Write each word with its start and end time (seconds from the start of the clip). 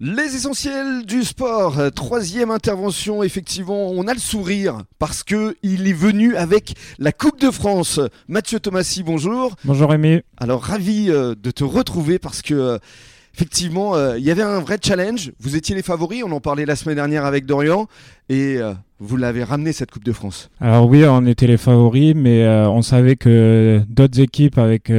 Les 0.00 0.36
essentiels 0.36 1.04
du 1.06 1.24
sport, 1.24 1.80
euh, 1.80 1.90
troisième 1.90 2.52
intervention, 2.52 3.24
effectivement, 3.24 3.90
on 3.90 4.06
a 4.06 4.14
le 4.14 4.20
sourire 4.20 4.82
parce 5.00 5.24
que 5.24 5.56
il 5.64 5.88
est 5.88 5.92
venu 5.92 6.36
avec 6.36 6.76
la 7.00 7.10
Coupe 7.10 7.40
de 7.40 7.50
France. 7.50 7.98
Mathieu 8.28 8.60
Thomasy, 8.60 9.02
bonjour. 9.02 9.56
Bonjour 9.64 9.90
Rémi. 9.90 10.20
Alors 10.36 10.62
ravi 10.62 11.10
euh, 11.10 11.34
de 11.34 11.50
te 11.50 11.64
retrouver 11.64 12.20
parce 12.20 12.42
que 12.42 12.54
euh, 12.54 12.78
effectivement, 13.34 13.96
il 14.14 14.22
y 14.22 14.30
avait 14.30 14.42
un 14.42 14.60
vrai 14.60 14.78
challenge. 14.80 15.32
Vous 15.40 15.56
étiez 15.56 15.74
les 15.74 15.82
favoris, 15.82 16.22
on 16.24 16.30
en 16.30 16.40
parlait 16.40 16.64
la 16.64 16.76
semaine 16.76 16.94
dernière 16.94 17.24
avec 17.24 17.44
Dorian 17.44 17.88
et 18.28 18.58
vous 18.98 19.16
l'avez 19.16 19.44
ramené 19.44 19.72
cette 19.72 19.90
Coupe 19.90 20.04
de 20.04 20.12
France. 20.12 20.50
Alors 20.60 20.88
oui, 20.88 21.04
on 21.06 21.24
était 21.26 21.46
les 21.46 21.56
favoris, 21.56 22.14
mais 22.14 22.46
on 22.46 22.82
savait 22.82 23.16
que 23.16 23.80
d'autres 23.88 24.20
équipes 24.20 24.58
avec 24.58 24.92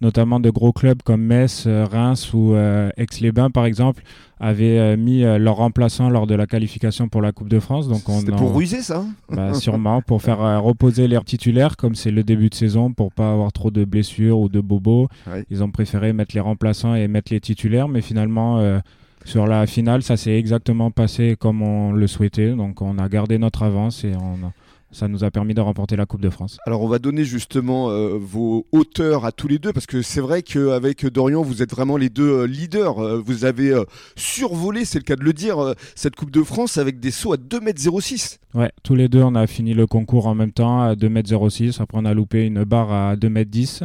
notamment 0.00 0.40
de 0.40 0.50
gros 0.50 0.72
clubs 0.72 1.02
comme 1.02 1.22
Metz, 1.22 1.66
Reims 1.66 2.32
ou 2.34 2.54
Aix-les-Bains 2.96 3.50
par 3.50 3.64
exemple 3.64 4.02
avaient 4.40 4.78
euh, 4.78 4.96
mis 4.96 5.24
euh, 5.24 5.38
leur 5.38 5.56
remplaçant 5.56 6.10
lors 6.10 6.26
de 6.26 6.34
la 6.34 6.46
qualification 6.46 7.08
pour 7.08 7.22
la 7.22 7.32
Coupe 7.32 7.48
de 7.48 7.60
France. 7.60 7.88
Donc 7.88 8.02
C'était 8.06 8.32
pour 8.32 8.54
ruser 8.54 8.82
ça 8.82 9.04
bah, 9.28 9.54
Sûrement, 9.58 10.02
pour 10.02 10.22
faire 10.22 10.40
euh, 10.42 10.58
reposer 10.58 11.08
leurs 11.08 11.24
titulaires, 11.24 11.76
comme 11.76 11.94
c'est 11.94 12.10
le 12.10 12.22
début 12.22 12.48
de 12.48 12.54
saison, 12.54 12.92
pour 12.92 13.12
pas 13.12 13.32
avoir 13.32 13.52
trop 13.52 13.70
de 13.70 13.84
blessures 13.84 14.38
ou 14.38 14.48
de 14.48 14.60
bobos. 14.60 15.08
Ils 15.50 15.62
ont 15.62 15.70
préféré 15.70 16.12
mettre 16.12 16.34
les 16.34 16.40
remplaçants 16.40 16.94
et 16.94 17.08
mettre 17.08 17.32
les 17.32 17.40
titulaires, 17.40 17.88
mais 17.88 18.00
finalement... 18.00 18.80
sur 19.28 19.46
la 19.46 19.66
finale, 19.66 20.02
ça 20.02 20.16
s'est 20.16 20.38
exactement 20.38 20.90
passé 20.90 21.36
comme 21.38 21.60
on 21.60 21.92
le 21.92 22.06
souhaitait. 22.06 22.52
Donc 22.52 22.80
on 22.80 22.98
a 22.98 23.08
gardé 23.10 23.36
notre 23.36 23.62
avance 23.62 24.02
et 24.04 24.12
on 24.16 24.46
a, 24.46 24.52
ça 24.90 25.06
nous 25.06 25.22
a 25.22 25.30
permis 25.30 25.52
de 25.52 25.60
remporter 25.60 25.96
la 25.96 26.06
Coupe 26.06 26.22
de 26.22 26.30
France. 26.30 26.56
Alors 26.66 26.82
on 26.82 26.88
va 26.88 26.98
donner 26.98 27.24
justement 27.24 27.90
euh, 27.90 28.16
vos 28.18 28.66
hauteurs 28.72 29.26
à 29.26 29.32
tous 29.32 29.46
les 29.46 29.58
deux 29.58 29.74
parce 29.74 29.84
que 29.84 30.00
c'est 30.00 30.22
vrai 30.22 30.40
qu'avec 30.40 31.04
Dorian 31.06 31.42
vous 31.42 31.62
êtes 31.62 31.70
vraiment 31.70 31.98
les 31.98 32.08
deux 32.08 32.40
euh, 32.40 32.46
leaders. 32.46 32.98
Euh, 32.98 33.22
vous 33.22 33.44
avez 33.44 33.78
survolé, 34.16 34.86
c'est 34.86 34.98
le 34.98 35.04
cas 35.04 35.16
de 35.16 35.24
le 35.24 35.34
dire, 35.34 35.74
cette 35.94 36.16
Coupe 36.16 36.30
de 36.30 36.42
France 36.42 36.78
avec 36.78 36.98
des 36.98 37.10
sauts 37.10 37.34
à 37.34 37.36
2m06. 37.36 38.38
Ouais, 38.54 38.72
tous 38.82 38.94
les 38.94 39.08
deux 39.10 39.22
on 39.22 39.34
a 39.34 39.46
fini 39.46 39.74
le 39.74 39.86
concours 39.86 40.26
en 40.26 40.34
même 40.34 40.52
temps 40.52 40.80
à 40.80 40.94
2m06. 40.94 41.82
Après 41.82 41.98
on 42.00 42.06
a 42.06 42.14
loupé 42.14 42.46
une 42.46 42.64
barre 42.64 42.92
à 42.92 43.14
2m10. 43.16 43.82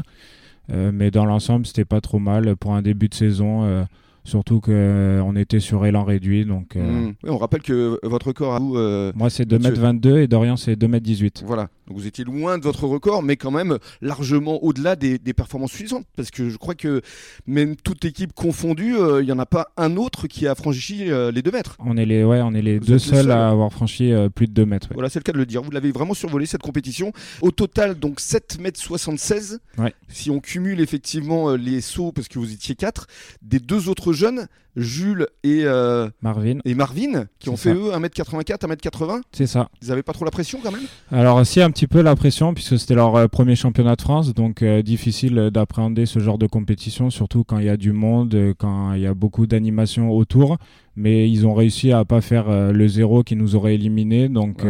mais 0.70 1.12
dans 1.12 1.26
l'ensemble 1.26 1.66
c'était 1.66 1.84
pas 1.84 2.00
trop 2.00 2.20
mal 2.20 2.56
pour 2.56 2.74
un 2.74 2.82
début 2.82 3.10
de 3.10 3.14
saison. 3.14 3.86
Surtout 4.26 4.62
qu'on 4.62 4.72
euh, 4.72 5.36
était 5.36 5.60
sur 5.60 5.86
élan 5.86 6.06
réduit. 6.06 6.46
Donc, 6.46 6.76
euh, 6.76 6.82
mmh. 6.82 7.16
on 7.28 7.38
rappelle 7.38 7.62
que 7.62 8.00
votre 8.04 8.28
record 8.28 8.56
à 8.56 8.60
vous. 8.60 8.78
Euh, 8.78 9.12
moi, 9.16 9.30
c'est 9.30 9.48
2m22 9.48 10.20
et 10.20 10.28
Dorian, 10.28 10.56
c'est 10.56 10.76
2m18. 10.80 11.44
Voilà. 11.46 11.68
Donc, 11.88 11.98
vous 11.98 12.08
étiez 12.08 12.24
loin 12.24 12.58
de 12.58 12.64
votre 12.64 12.86
record, 12.86 13.22
mais 13.22 13.36
quand 13.36 13.52
même 13.52 13.78
largement 14.02 14.64
au-delà 14.64 14.96
des, 14.96 15.20
performances 15.34 15.72
suffisantes. 15.72 16.06
Parce 16.16 16.32
que 16.32 16.50
je 16.50 16.58
crois 16.58 16.76
que 16.76 17.02
même 17.48 17.76
toute 17.76 18.06
équipe 18.06 18.32
confondue, 18.34 18.96
il 19.20 19.26
n'y 19.26 19.32
en 19.32 19.40
a 19.40 19.46
pas 19.46 19.72
un 19.76 19.98
autre 19.98 20.28
qui 20.28 20.48
a 20.48 20.56
franchi 20.56 21.06
les 21.06 21.42
2 21.42 21.52
mètres. 21.52 21.76
On 21.80 21.98
est 21.98 22.06
les, 22.06 22.24
ouais, 22.24 22.42
on 22.42 22.54
est 22.54 22.62
les 22.62 22.80
deux 22.80 23.00
seuls, 23.00 23.32
à 23.32 23.50
avoir 23.50 23.74
franchi 23.74 24.14
plus 24.34 24.48
de 24.48 24.54
2 24.54 24.66
mètres. 24.66 24.90
Voilà, 24.94 25.10
c'est 25.10 25.20
le 25.20 25.24
cas 25.24 25.34
de 25.34 25.38
le 25.38 25.46
dire. 25.46 25.62
Vous 25.62 25.72
l'avez 25.72 25.92
vraiment 25.92 26.14
survolé 26.14 26.46
cette 26.46 26.62
compétition. 26.62 27.12
Au 27.42 27.52
total, 27.52 27.96
donc 27.96 28.20
7 28.22 28.60
mètres 28.62 28.80
76. 28.80 29.60
Si 30.08 30.30
on 30.30 30.40
cumule 30.40 30.80
effectivement 30.80 31.56
les 31.56 31.82
sauts, 31.82 32.12
parce 32.14 32.28
que 32.30 32.40
vous 32.40 32.54
étiez 32.54 32.76
4, 32.76 33.08
des 33.42 33.60
deux 33.60 33.90
autres 33.90 34.13
jeunes, 34.14 34.48
Jules 34.76 35.28
et, 35.44 35.62
euh, 35.66 36.10
Marvin. 36.22 36.60
et 36.66 36.74
Marvin, 36.74 37.26
qui 37.40 37.50
ont 37.50 37.58
fait 37.58 37.74
eux 37.74 37.92
1m84, 37.92 38.58
1m80. 38.66 39.22
C'est 39.32 39.48
ça. 39.48 39.70
Ils 39.82 39.90
n'avaient 39.90 40.04
pas 40.04 40.14
trop 40.14 40.26
la 40.26 40.32
pression 40.32 40.60
quand 40.64 40.72
même? 40.72 40.86
Alors, 41.12 41.46
si, 41.46 41.62
un 41.62 41.70
petit 41.70 41.88
peu 41.88 42.02
la 42.02 42.16
pression, 42.16 42.54
puisque 42.54 42.80
c'était 42.80 42.96
leur 42.96 43.16
euh, 43.16 43.28
premier 43.28 43.56
championnat 43.56 43.96
de 43.96 44.02
France, 44.02 44.34
donc 44.34 44.62
euh, 44.62 44.82
difficile 44.82 45.50
d'appréhender 45.54 46.06
ce 46.06 46.20
genre 46.20 46.38
de 46.38 46.48
compétition, 46.48 47.10
surtout 47.10 47.44
quand 47.44 47.60
il 47.60 47.66
y 47.66 47.70
a 47.70 47.78
du 47.78 47.92
monde, 47.92 48.54
quand 48.58 48.94
il 48.94 49.02
y 49.02 49.08
a 49.08 49.14
beaucoup 49.14 49.46
d'animation 49.46 50.10
autour. 50.12 50.58
Mais 50.96 51.28
ils 51.28 51.48
ont 51.48 51.56
réussi 51.56 51.92
à 51.92 52.06
pas 52.06 52.22
faire 52.22 52.72
le 52.72 52.88
zéro 52.88 53.24
qui 53.24 53.36
nous 53.36 53.56
aurait 53.56 53.74
éliminé, 53.74 54.30
donc 54.30 54.64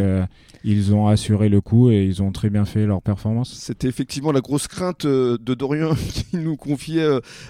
ils 0.63 0.95
ont 0.95 1.07
assuré 1.07 1.49
le 1.49 1.59
coup 1.59 1.91
et 1.91 2.05
ils 2.05 2.23
ont 2.23 2.31
très 2.31 2.49
bien 2.49 2.63
fait 2.63 2.85
leur 2.85 3.01
performance. 3.01 3.53
C'était 3.59 3.89
effectivement 3.89 4.31
la 4.31 4.39
grosse 4.39 4.69
crainte 4.69 5.05
de 5.05 5.53
Dorian 5.53 5.93
qui 6.13 6.37
nous 6.37 6.55
confiait 6.55 7.05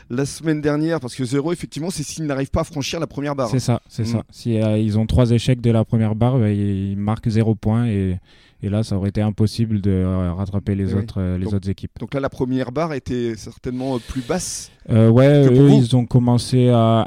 la 0.09 0.25
semaine 0.25 0.59
dernière, 0.59 0.99
parce 0.99 1.13
que 1.13 1.23
zéro, 1.23 1.53
effectivement, 1.53 1.91
c'est 1.91 2.01
s'il 2.01 2.25
n'arrive 2.25 2.42
pas 2.51 2.61
à 2.61 2.63
franchir 2.63 2.99
la 2.99 3.07
première 3.07 3.35
barre. 3.35 3.49
C'est 3.49 3.59
ça, 3.59 3.81
c'est 3.87 4.05
ça. 4.05 4.19
Mm. 4.19 4.23
Si 4.31 4.59
euh, 4.59 4.77
ils 4.77 4.97
ont 4.97 5.05
trois 5.05 5.31
échecs 5.31 5.61
dès 5.61 5.71
la 5.71 5.85
première 5.85 6.15
barre, 6.15 6.39
bah, 6.39 6.49
ils 6.49 6.97
marquent 6.97 7.29
zéro 7.29 7.55
point 7.55 7.87
et, 7.87 8.17
et, 8.61 8.69
là, 8.69 8.83
ça 8.83 8.95
aurait 8.95 9.09
été 9.09 9.21
impossible 9.21 9.81
de 9.81 9.91
euh, 9.91 10.33
rattraper 10.33 10.75
les, 10.75 10.93
autres, 10.93 11.19
euh, 11.19 11.37
les 11.37 11.53
autres 11.53 11.69
équipes. 11.69 11.91
Donc 11.99 12.13
là, 12.13 12.19
la 12.19 12.29
première 12.29 12.71
barre 12.71 12.93
était 12.93 13.35
certainement 13.35 13.99
plus 13.99 14.21
basse. 14.21 14.71
ouais, 14.89 15.47
eux, 15.47 15.71
ils 15.71 15.95
ont 15.95 16.05
commencé 16.05 16.69
à 16.69 17.05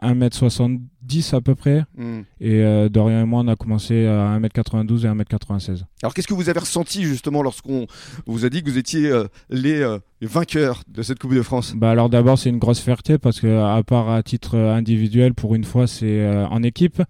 1m70 1.07 1.35
à 1.35 1.41
peu 1.41 1.55
près. 1.55 1.85
Mm. 1.97 2.21
Et 2.41 2.89
Dorian 2.91 3.23
et 3.23 3.25
moi, 3.25 3.43
on 3.45 3.49
a 3.49 3.57
commencé 3.57 4.07
à 4.07 4.39
1m92 4.39 5.05
et 5.05 5.09
1m96. 5.09 5.83
Alors, 6.03 6.15
qu'est-ce 6.15 6.29
que 6.29 6.35
vous 6.35 6.49
avez 6.49 6.61
ressenti 6.61 7.03
justement 7.05 7.43
lorsqu'on 7.43 7.87
vous 8.27 8.45
a 8.45 8.49
dit 8.49 8.63
que 8.63 8.71
vous 8.71 8.79
étiez 8.79 9.13
les 9.51 9.85
vainqueur 10.23 10.83
de 10.89 11.03
cette 11.03 11.19
Coupe 11.19 11.35
de 11.35 11.43
France? 11.43 11.75
Bah 11.77 11.91
Alors 11.91 12.09
d'abord 12.09 12.39
c'est 12.39 12.51
une 12.51 12.59
grosse 12.59 12.81
fierté 12.81 13.19
parce 13.19 13.41
que 13.41 13.61
à 13.63 13.83
part 13.83 14.11
à 14.11 14.23
titre 14.23 14.57
individuel 14.57 15.35
pour 15.35 15.55
une 15.55 15.65
fois 15.65 15.87
c'est 15.87 16.21
euh, 16.21 16.47
en 16.49 16.63
équipe. 16.63 17.03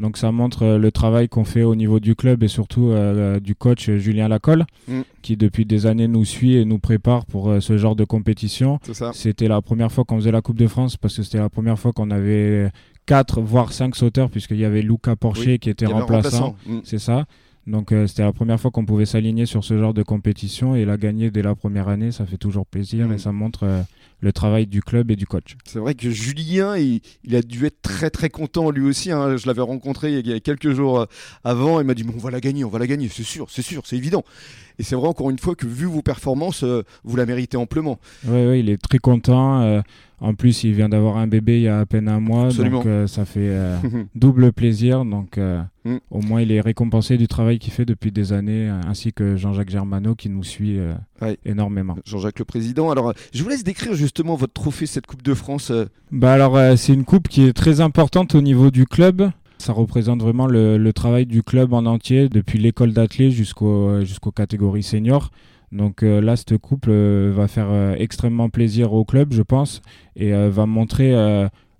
Donc 0.00 0.16
ça 0.16 0.32
montre 0.32 0.64
euh, 0.64 0.78
le 0.78 0.90
travail 0.90 1.28
qu'on 1.28 1.44
fait 1.44 1.62
au 1.62 1.76
niveau 1.76 2.00
du 2.00 2.16
club 2.16 2.42
et 2.42 2.48
surtout 2.48 2.88
euh, 2.88 3.38
du 3.38 3.54
coach 3.54 3.90
Julien 3.90 4.26
Lacolle 4.26 4.64
mm. 4.88 5.02
qui 5.22 5.36
depuis 5.36 5.66
des 5.66 5.86
années 5.86 6.08
nous 6.08 6.24
suit 6.24 6.56
et 6.56 6.64
nous 6.64 6.78
prépare 6.78 7.26
pour 7.26 7.54
ce 7.60 7.76
genre 7.76 7.94
de 7.94 8.04
compétition. 8.04 8.80
C'était 9.12 9.48
la 9.48 9.62
première 9.62 9.92
fois 9.92 10.04
qu'on 10.04 10.16
faisait 10.16 10.32
la 10.32 10.42
Coupe 10.42 10.58
de 10.58 10.66
France 10.66 10.96
parce 10.96 11.16
que 11.16 11.22
c'était 11.22 11.38
la 11.38 11.48
première 11.48 11.78
fois 11.78 11.92
qu'on 11.92 12.10
avait 12.10 12.70
4 13.06 13.40
voire 13.40 13.72
5 13.72 13.96
sauteurs 13.96 14.30
puisqu'il 14.30 14.58
y 14.58 14.64
avait 14.64 14.82
Luca 14.82 15.16
Porcher 15.16 15.58
qui 15.58 15.70
était 15.70 15.86
remplaçant. 15.86 16.56
Mm. 16.66 16.78
C'est 16.84 16.98
ça. 16.98 17.26
Donc 17.66 17.92
euh, 17.92 18.06
c'était 18.06 18.22
la 18.22 18.32
première 18.32 18.60
fois 18.60 18.70
qu'on 18.70 18.84
pouvait 18.84 19.06
s'aligner 19.06 19.46
sur 19.46 19.64
ce 19.64 19.78
genre 19.78 19.94
de 19.94 20.02
compétition 20.02 20.74
et 20.74 20.84
la 20.84 20.96
gagner 20.98 21.30
dès 21.30 21.42
la 21.42 21.54
première 21.54 21.88
année, 21.88 22.12
ça 22.12 22.26
fait 22.26 22.36
toujours 22.36 22.66
plaisir 22.66 23.10
et 23.10 23.14
mm. 23.14 23.18
ça 23.18 23.32
montre 23.32 23.64
euh, 23.64 23.82
le 24.20 24.32
travail 24.32 24.66
du 24.66 24.82
club 24.82 25.10
et 25.10 25.16
du 25.16 25.26
coach. 25.26 25.56
C'est 25.64 25.78
vrai 25.78 25.94
que 25.94 26.10
Julien, 26.10 26.76
il, 26.76 27.00
a 27.34 27.40
dû 27.40 27.64
être 27.64 27.80
très 27.80 28.10
très 28.10 28.28
content 28.28 28.70
lui 28.70 28.86
aussi. 28.86 29.10
Hein. 29.10 29.36
Je 29.36 29.46
l'avais 29.46 29.62
rencontré 29.62 30.18
il 30.18 30.26
y 30.26 30.32
a 30.32 30.40
quelques 30.40 30.72
jours 30.72 31.00
euh, 31.00 31.06
avant, 31.42 31.80
il 31.80 31.86
m'a 31.86 31.94
dit 31.94 32.04
mais 32.04 32.12
on 32.14 32.18
va 32.18 32.30
la 32.30 32.40
gagner, 32.40 32.64
on 32.64 32.70
va 32.70 32.78
la 32.78 32.86
gagner, 32.86 33.08
c'est 33.08 33.22
sûr, 33.22 33.46
c'est 33.50 33.62
sûr, 33.62 33.82
c'est 33.86 33.96
évident. 33.96 34.24
Et 34.78 34.82
c'est 34.82 34.96
vrai 34.96 35.08
encore 35.08 35.30
une 35.30 35.38
fois 35.38 35.54
que 35.54 35.66
vu 35.66 35.86
vos 35.86 36.02
performances, 36.02 36.64
vous 37.04 37.16
la 37.16 37.26
méritez 37.26 37.56
amplement. 37.56 38.00
Oui, 38.26 38.44
ouais, 38.44 38.60
il 38.60 38.68
est 38.68 38.76
très 38.76 38.98
content. 38.98 39.82
En 40.24 40.32
plus, 40.32 40.64
il 40.64 40.72
vient 40.72 40.88
d'avoir 40.88 41.18
un 41.18 41.26
bébé 41.26 41.58
il 41.58 41.64
y 41.64 41.68
a 41.68 41.80
à 41.80 41.84
peine 41.84 42.08
un 42.08 42.18
mois, 42.18 42.48
donc 42.48 42.86
euh, 42.86 43.06
ça 43.06 43.26
fait 43.26 43.40
euh, 43.42 43.76
double 44.14 44.54
plaisir. 44.54 45.04
Donc, 45.04 45.36
euh, 45.36 45.60
mm. 45.84 45.96
au 46.10 46.22
moins, 46.22 46.40
il 46.40 46.50
est 46.50 46.62
récompensé 46.62 47.18
du 47.18 47.28
travail 47.28 47.58
qu'il 47.58 47.74
fait 47.74 47.84
depuis 47.84 48.10
des 48.10 48.32
années, 48.32 48.70
ainsi 48.86 49.12
que 49.12 49.36
Jean-Jacques 49.36 49.68
Germano 49.68 50.14
qui 50.14 50.30
nous 50.30 50.42
suit 50.42 50.78
énormément. 51.44 51.98
Jean-Jacques 52.06 52.38
le 52.38 52.46
président. 52.46 52.90
Alors, 52.90 53.12
je 53.34 53.42
vous 53.42 53.50
laisse 53.50 53.64
décrire 53.64 53.92
justement 53.92 54.34
votre 54.34 54.54
trophée, 54.54 54.86
cette 54.86 55.06
Coupe 55.06 55.22
de 55.22 55.34
France. 55.34 55.70
Bah 56.10 56.32
alors, 56.32 56.58
c'est 56.78 56.94
une 56.94 57.04
coupe 57.04 57.28
qui 57.28 57.42
est 57.42 57.52
très 57.52 57.82
importante 57.82 58.34
au 58.34 58.40
niveau 58.40 58.70
du 58.70 58.86
club. 58.86 59.30
Ça 59.58 59.74
représente 59.74 60.22
vraiment 60.22 60.46
le, 60.46 60.92
travail 60.94 61.26
du 61.26 61.42
club 61.42 61.74
en 61.74 61.84
entier, 61.84 62.30
depuis 62.30 62.58
l'école 62.58 62.94
d'athlètes 62.94 63.32
jusqu'aux 63.32 64.32
catégories 64.34 64.82
seniors. 64.82 65.30
Donc 65.74 66.02
euh, 66.04 66.20
là, 66.20 66.36
cette 66.36 66.56
couple 66.56 66.90
euh, 66.92 67.32
va 67.34 67.48
faire 67.48 67.66
euh, 67.70 67.94
extrêmement 67.98 68.48
plaisir 68.48 68.92
au 68.92 69.04
club, 69.04 69.32
je 69.32 69.42
pense, 69.42 69.82
et 70.14 70.32
va 70.32 70.66
montrer 70.66 71.12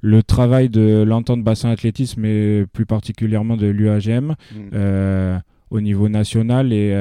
le 0.01 0.23
travail 0.23 0.69
de 0.69 1.05
l'entente 1.07 1.43
bassin 1.43 1.71
athlétisme 1.71 2.25
et 2.25 2.67
plus 2.73 2.85
particulièrement 2.85 3.57
de 3.57 3.69
l'UAGM 3.69 4.35
mm. 4.53 5.41
au 5.71 5.81
niveau 5.81 6.09
national 6.09 6.73
et 6.73 6.93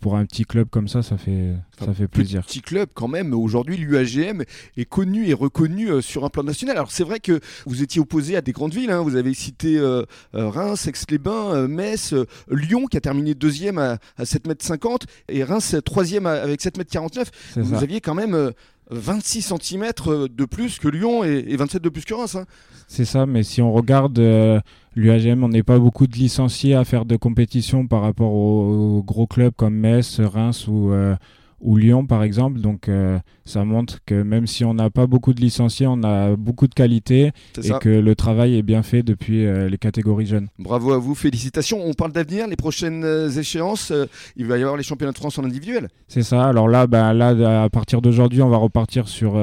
pour 0.00 0.16
un 0.16 0.24
petit 0.24 0.44
club 0.44 0.68
comme 0.70 0.88
ça, 0.88 1.02
ça 1.02 1.18
fait, 1.18 1.54
ça 1.78 1.92
fait 1.92 2.08
plaisir. 2.08 2.44
Petit 2.44 2.62
club 2.62 2.88
quand 2.94 3.08
même, 3.08 3.34
aujourd'hui 3.34 3.76
l'UAGM 3.76 4.42
est 4.76 4.84
connu 4.86 5.28
et 5.28 5.34
reconnu 5.34 5.90
euh, 5.90 6.00
sur 6.00 6.24
un 6.24 6.30
plan 6.30 6.42
national. 6.42 6.76
Alors 6.76 6.90
c'est 6.90 7.04
vrai 7.04 7.20
que 7.20 7.40
vous 7.66 7.82
étiez 7.82 8.00
opposé 8.00 8.36
à 8.36 8.40
des 8.40 8.52
grandes 8.52 8.74
villes, 8.74 8.90
hein. 8.90 9.02
vous 9.02 9.16
avez 9.16 9.34
cité 9.34 9.76
euh, 9.78 10.04
euh, 10.34 10.48
Reims, 10.48 10.86
Aix-les-Bains, 10.86 11.68
Metz, 11.68 12.14
Lyon 12.50 12.86
qui 12.86 12.96
a 12.96 13.00
terminé 13.00 13.34
deuxième 13.34 13.78
à, 13.78 13.98
à 14.16 14.24
7m50 14.24 15.02
et 15.28 15.44
Reims 15.44 15.76
troisième 15.84 16.26
avec 16.26 16.60
7m49. 16.60 17.26
Vous 17.56 17.74
aviez 17.74 18.00
quand 18.00 18.14
même 18.14 18.52
26 18.90 19.54
cm 19.60 19.92
de 20.28 20.44
plus 20.44 20.78
que 20.78 20.88
Lyon 20.88 21.24
et, 21.24 21.56
27 21.56 21.82
de 21.82 21.88
plus 21.88 22.04
que 22.04 22.14
Reims. 22.14 22.34
Hein. 22.36 22.44
C'est 22.88 23.04
ça, 23.04 23.26
mais 23.26 23.42
si 23.42 23.62
on 23.62 23.72
regarde 23.72 24.18
euh, 24.18 24.60
l'UAGM, 24.96 25.44
on 25.44 25.48
n'est 25.48 25.62
pas 25.62 25.78
beaucoup 25.78 26.06
de 26.06 26.16
licenciés 26.16 26.74
à 26.74 26.84
faire 26.84 27.04
de 27.04 27.16
compétition 27.16 27.86
par 27.86 28.02
rapport 28.02 28.32
aux, 28.32 29.02
gros 29.02 29.26
clubs 29.26 29.54
comme 29.56 29.74
Metz, 29.74 30.20
Reims 30.20 30.66
ou, 30.66 30.92
euh, 30.92 31.14
ou 31.60 31.76
Lyon 31.76 32.06
par 32.06 32.22
exemple. 32.22 32.60
Donc 32.60 32.88
euh, 32.88 33.18
ça 33.44 33.64
montre 33.64 33.98
que 34.06 34.22
même 34.22 34.46
si 34.46 34.64
on 34.64 34.74
n'a 34.74 34.90
pas 34.90 35.06
beaucoup 35.06 35.32
de 35.32 35.40
licenciés, 35.40 35.86
on 35.88 36.02
a 36.02 36.36
beaucoup 36.36 36.66
de 36.66 36.74
qualité 36.74 37.32
et 37.62 37.70
que 37.80 37.88
le 37.88 38.14
travail 38.14 38.56
est 38.56 38.62
bien 38.62 38.82
fait 38.82 39.02
depuis 39.02 39.44
euh, 39.44 39.68
les 39.68 39.78
catégories 39.78 40.26
jeunes. 40.26 40.48
Bravo 40.58 40.92
à 40.92 40.98
vous, 40.98 41.14
félicitations. 41.14 41.80
On 41.84 41.94
parle 41.94 42.12
d'avenir, 42.12 42.46
les 42.46 42.56
prochaines 42.56 43.04
euh, 43.04 43.28
échéances, 43.30 43.92
il 44.36 44.46
va 44.46 44.58
y 44.58 44.62
avoir 44.62 44.76
les 44.76 44.82
championnats 44.82 45.12
de 45.12 45.18
France 45.18 45.38
en 45.38 45.44
individuel. 45.44 45.88
C'est 46.08 46.22
ça. 46.22 46.44
Alors 46.44 46.68
là, 46.68 46.86
bah, 46.86 47.12
là 47.12 47.62
à 47.62 47.68
partir 47.68 48.00
d'aujourd'hui, 48.00 48.42
on 48.42 48.48
va 48.48 48.56
repartir 48.56 49.08
sur 49.08 49.38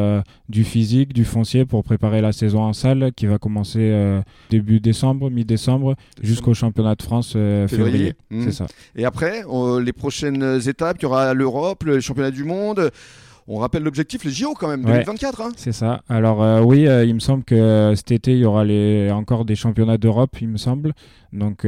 du 0.50 0.64
physique, 0.64 1.14
du 1.14 1.26
foncier 1.26 1.66
pour 1.66 1.84
préparer 1.84 2.22
la 2.22 2.32
saison 2.32 2.62
en 2.62 2.74
salle 2.74 3.12
qui 3.16 3.26
va 3.26 3.38
commencer 3.38 4.22
début 4.50 4.80
décembre, 4.80 5.30
mi-décembre, 5.30 5.96
jusqu'au 6.22 6.54
championnat 6.54 6.96
de 6.96 7.04
France 7.04 7.34
février. 7.34 8.14
C'est 8.30 8.36
mmh. 8.36 8.52
ça. 8.52 8.68
Et 8.96 9.06
après, 9.06 9.44
les 9.82 9.94
prochaines 9.94 10.60
étapes, 10.68 10.98
il 11.00 11.04
y 11.04 11.06
aura 11.06 11.34
l'Europe, 11.34 11.84
le 11.84 12.00
championnat 12.08 12.32
du 12.32 12.44
monde. 12.44 12.92
On 13.50 13.60
rappelle 13.60 13.84
l'objectif, 13.84 14.26
les 14.26 14.32
JO 14.32 14.54
quand 14.56 14.68
même, 14.68 14.84
2024. 14.84 15.42
Hein. 15.42 15.52
c'est 15.56 15.72
ça. 15.72 16.02
Alors 16.10 16.44
euh, 16.44 16.62
oui, 16.62 16.86
euh, 16.86 17.06
il 17.06 17.14
me 17.14 17.20
semble 17.20 17.46
que 17.46 17.56
euh, 17.56 17.96
cet 17.96 18.12
été, 18.12 18.34
il 18.34 18.40
y 18.40 18.46
aura 18.46 18.66
les, 18.66 19.10
encore 19.10 19.46
des 19.46 19.56
championnats 19.56 19.98
d'Europe, 19.98 20.36
il 20.42 20.50
me 20.50 20.58
semble. 20.58 20.94
Donc 21.32 21.64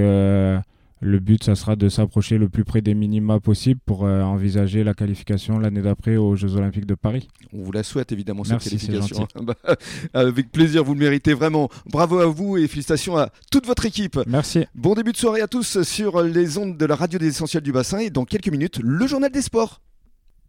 le 1.02 1.20
but, 1.20 1.46
ça 1.46 1.56
sera 1.56 1.78
de 1.78 1.88
s'approcher 1.88 2.38
le 2.38 2.50
plus 2.50 2.66
près 2.66 2.82
des 2.82 2.94
minima 2.94 3.40
possible 3.40 3.80
pour 3.86 4.02
envisager 4.02 4.84
la 4.84 4.94
qualification 4.94 5.58
l'année 5.58 5.82
d'après 5.82 6.18
aux 6.18 6.36
Jeux 6.36 6.58
Olympiques 6.58 6.86
de 6.86 6.96
Paris. 6.96 7.30
On 7.54 7.64
vous 7.64 7.72
la 7.72 7.84
souhaite 7.84 8.12
évidemment 8.12 8.44
cette 8.44 8.60
qualification. 8.60 9.26
Bah, 9.42 9.56
avec 10.14 10.52
plaisir, 10.52 10.84
vous 10.84 10.96
le 10.96 11.00
méritez 11.00 11.34
vraiment. 11.34 11.70
Bravo 11.86 12.20
à 12.20 12.26
vous 12.26 12.58
et 12.58 12.68
félicitations 12.68 13.16
à 13.16 13.30
toute 13.50 13.66
votre 13.66 13.86
équipe. 13.86 14.20
Merci. 14.28 14.66
Bon 14.76 14.96
début 14.96 15.14
de 15.14 15.18
soirée 15.18 15.40
à 15.40 15.48
tous 15.48 15.82
sur 15.84 16.22
les 16.22 16.58
ondes 16.58 16.76
de 16.76 16.86
la 16.86 16.96
radio 16.96 17.18
des 17.18 17.28
essentiels 17.28 17.64
du 17.64 17.72
bassin 17.72 18.00
et 18.00 18.10
dans 18.10 18.26
quelques 18.26 18.50
minutes, 18.50 18.80
le 18.84 19.08
journal 19.08 19.32
des 19.32 19.42
sports. 19.42 19.80